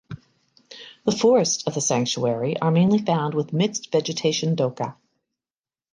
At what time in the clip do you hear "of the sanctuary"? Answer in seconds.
1.67-2.59